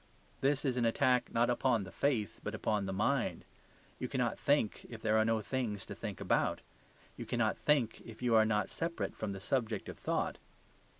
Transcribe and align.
This 0.39 0.65
is 0.65 0.77
an 0.77 0.85
attack 0.85 1.31
not 1.31 1.47
upon 1.51 1.83
the 1.83 1.91
faith, 1.91 2.39
but 2.43 2.55
upon 2.55 2.87
the 2.87 2.91
mind; 2.91 3.45
you 3.99 4.07
cannot 4.07 4.39
think 4.39 4.83
if 4.89 4.99
there 4.99 5.15
are 5.15 5.23
no 5.25 5.41
things 5.41 5.85
to 5.85 5.93
think 5.93 6.19
about. 6.19 6.61
You 7.17 7.25
cannot 7.27 7.55
think 7.55 8.01
if 8.03 8.19
you 8.19 8.33
are 8.33 8.43
not 8.43 8.71
separate 8.71 9.13
from 9.15 9.31
the 9.31 9.39
subject 9.39 9.87
of 9.89 9.99
thought. 9.99 10.39